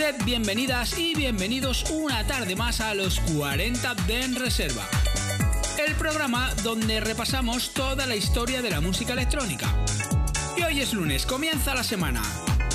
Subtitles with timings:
[0.00, 4.88] Sed bienvenidas y bienvenidos una tarde más a los 40 de En Reserva.
[5.86, 9.68] El programa donde repasamos toda la historia de la música electrónica.
[10.56, 12.22] Y hoy es lunes, comienza la semana.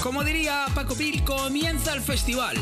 [0.03, 2.57] Como diría Paco Pil, comienza el festival.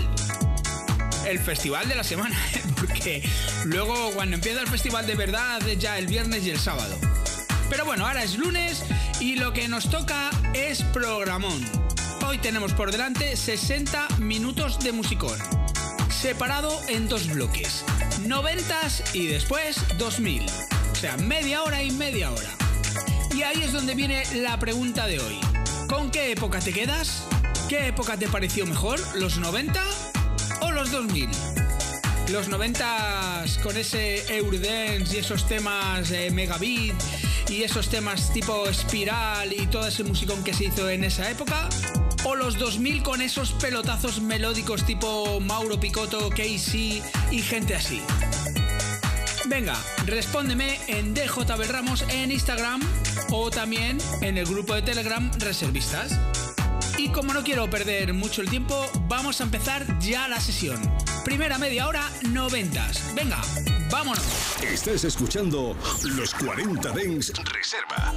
[1.28, 2.40] El festival de la semana,
[2.78, 3.22] porque
[3.66, 6.96] luego cuando empieza el festival de verdad es ya el viernes y el sábado.
[7.70, 8.82] Pero bueno, ahora es lunes
[9.20, 11.83] y lo que nos toca es programón.
[12.34, 15.38] Hoy tenemos por delante 60 minutos de musicón,
[16.10, 17.86] separado en dos bloques,
[18.26, 18.82] 90
[19.14, 20.44] y después 2000.
[20.92, 22.50] O sea, media hora y media hora.
[23.36, 25.40] Y ahí es donde viene la pregunta de hoy.
[25.88, 27.22] ¿Con qué época te quedas?
[27.70, 29.00] ¿Qué época te pareció mejor?
[29.14, 29.80] ¿Los 90
[30.62, 31.30] o los 2000?
[32.32, 36.96] Los 90 con ese Eurodance y esos temas eh, megabit
[37.48, 41.70] y esos temas tipo espiral y todo ese musicón que se hizo en esa época
[42.26, 48.02] o los 2000 con esos pelotazos melódicos tipo Mauro Picotto, Casey y gente así.
[49.46, 51.28] Venga, respóndeme en DJ
[51.68, 52.82] Ramos en Instagram
[53.32, 56.18] o también en el grupo de Telegram Reservistas.
[56.98, 60.80] Y como no quiero perder mucho el tiempo, vamos a empezar ya la sesión.
[61.26, 63.14] Primera media hora, noventas.
[63.16, 63.42] Venga,
[63.90, 64.24] vámonos.
[64.62, 68.14] Estás escuchando Los 40 Dens Reserva.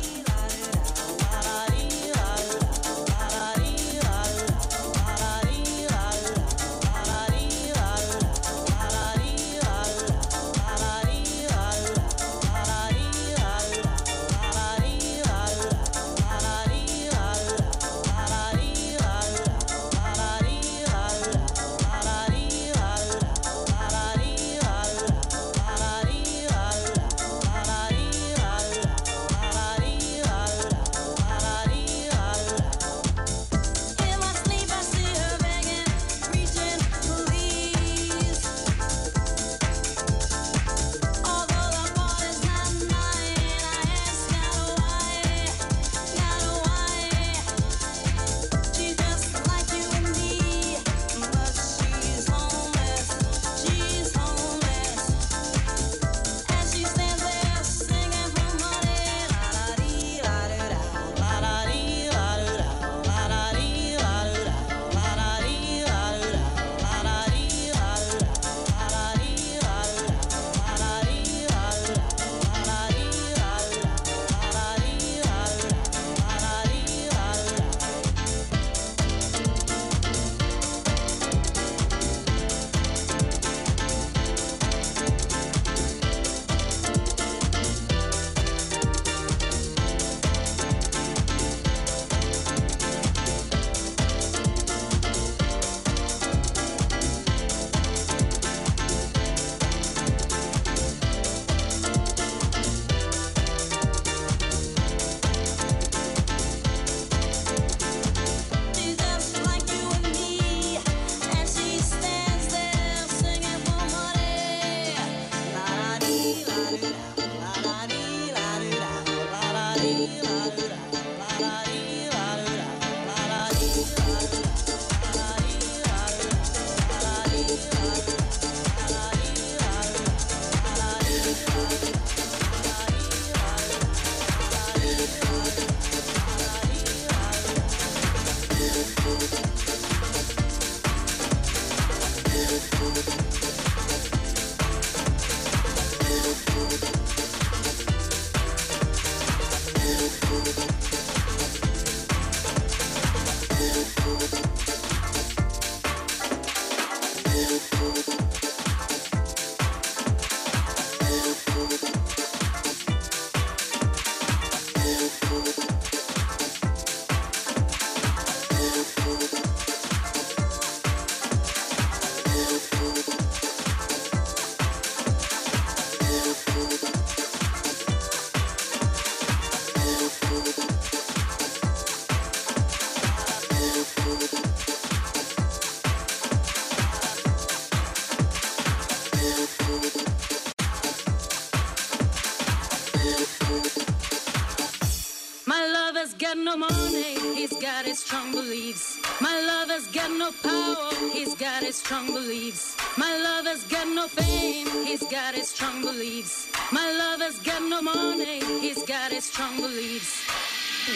[205.22, 206.46] got his strong beliefs.
[206.70, 210.12] My lover's got no money, he's got his strong beliefs.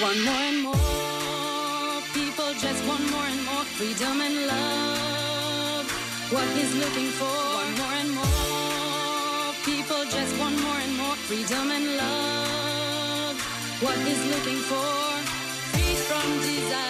[0.09, 5.87] One more and more people just want more and more freedom and love.
[6.35, 7.39] What he's looking for.
[7.63, 13.37] One more and more people just want more and more freedom and love.
[13.85, 14.93] What he's looking for.
[15.73, 16.90] Free from desire.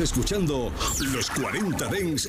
[0.00, 0.72] escuchando
[1.12, 2.28] Los 40 Dens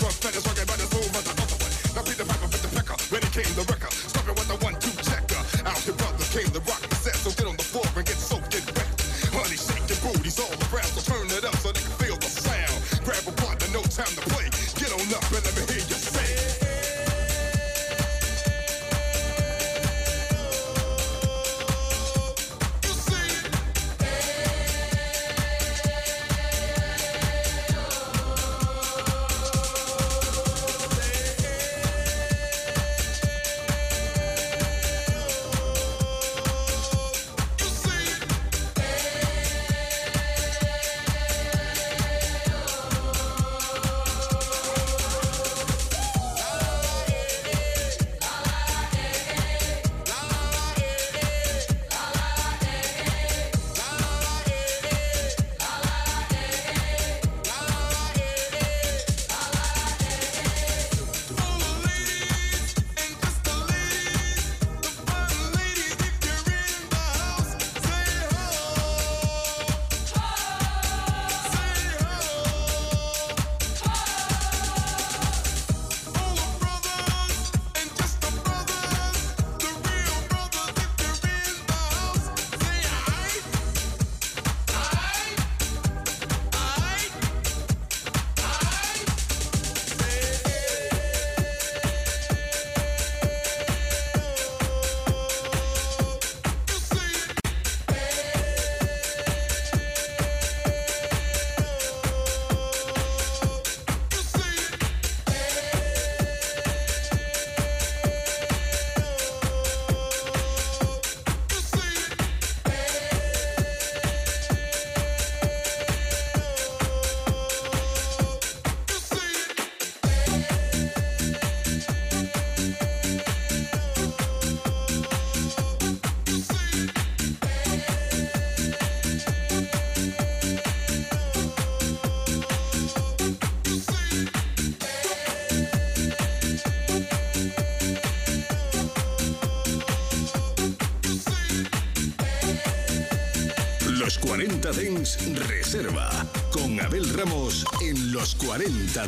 [148.31, 149.07] los 40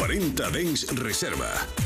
[0.00, 1.79] 40 Dens Reserva.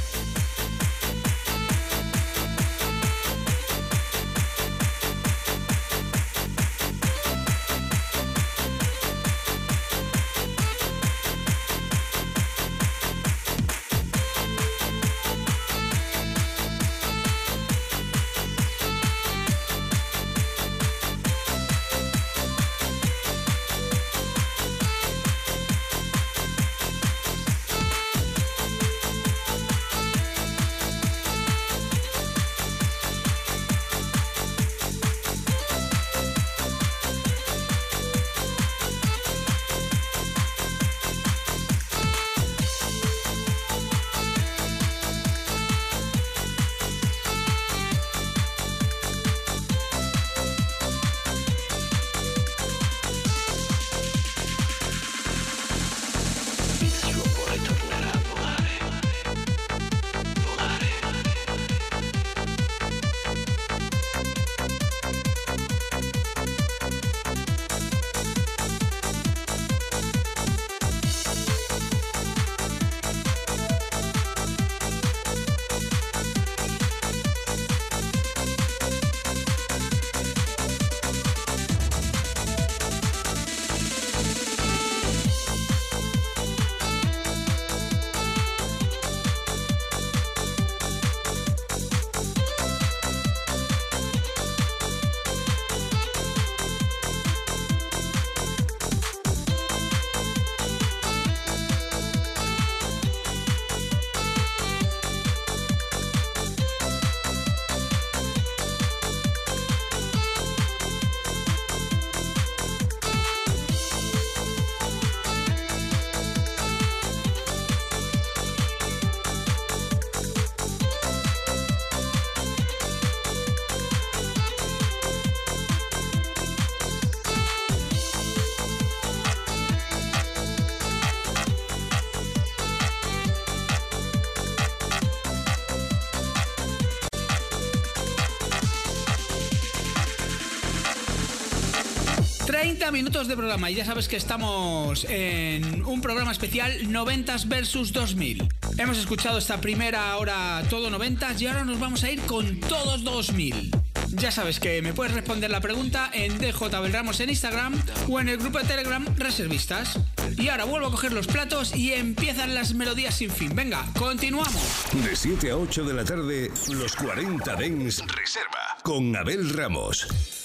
[142.54, 147.92] 30 minutos de programa y ya sabes que estamos en un programa especial 90 versus
[147.92, 148.48] 2000.
[148.78, 153.02] Hemos escuchado esta primera hora todo 90 y ahora nos vamos a ir con todos
[153.02, 153.72] 2000.
[154.10, 158.28] Ya sabes que me puedes responder la pregunta en DJ Ramos en Instagram o en
[158.28, 159.98] el grupo de Telegram Reservistas.
[160.38, 163.52] Y ahora vuelvo a coger los platos y empiezan las melodías sin fin.
[163.52, 164.54] Venga, continuamos.
[164.92, 170.43] De 7 a 8 de la tarde, los 40 Dens Reserva con Abel Ramos.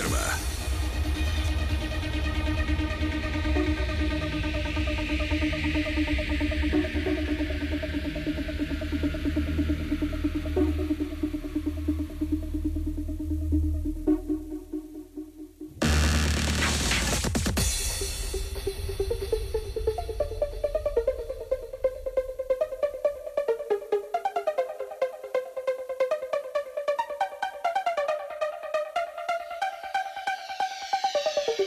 [0.00, 0.29] Reserva.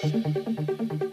[0.04, 1.13] フフフフ。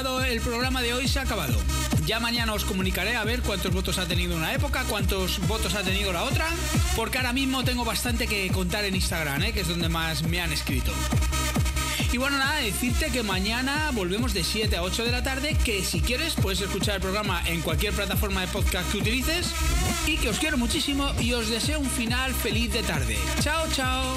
[0.00, 1.54] El programa de hoy se ha acabado.
[2.06, 5.82] Ya mañana os comunicaré a ver cuántos votos ha tenido una época, cuántos votos ha
[5.82, 6.48] tenido la otra,
[6.96, 9.52] porque ahora mismo tengo bastante que contar en Instagram, ¿eh?
[9.52, 10.92] que es donde más me han escrito.
[12.12, 15.84] Y bueno, nada, decirte que mañana volvemos de 7 a 8 de la tarde, que
[15.84, 19.52] si quieres puedes escuchar el programa en cualquier plataforma de podcast que utilices,
[20.06, 23.18] y que os quiero muchísimo y os deseo un final feliz de tarde.
[23.42, 24.16] Chao, chao.